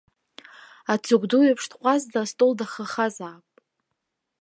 [0.93, 3.45] Ацыгә ду еиԥш дҟәазӡа астол дахахазаап.